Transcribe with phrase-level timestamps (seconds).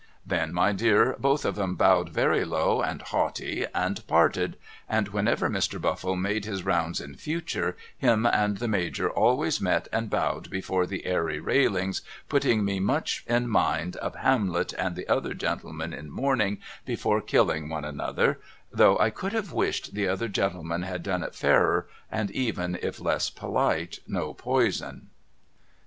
[0.25, 4.57] Then my dear both of 'em bowed very low and haughty and parted,
[4.89, 5.79] and whenever Mr.
[5.79, 10.87] Buffle made his rounds in future him and the Major always met and bowed before
[10.87, 16.09] the Airy railings, putting me much in mind of Hamlet and the other gentleman in
[16.09, 18.39] mourning before killing one another,
[18.71, 22.99] though I could have wished the other gentleman had done it fairer and even if
[22.99, 25.09] less polite no poison.